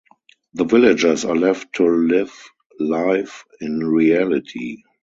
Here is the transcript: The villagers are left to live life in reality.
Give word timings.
The 0.55 0.63
villagers 0.63 1.25
are 1.25 1.35
left 1.35 1.73
to 1.73 1.85
live 1.87 2.33
life 2.79 3.43
in 3.59 3.77
reality. 3.81 4.81